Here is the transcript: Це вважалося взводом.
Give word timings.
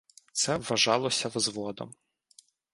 Це 0.33 0.55
вважалося 0.57 1.29
взводом. 1.35 1.95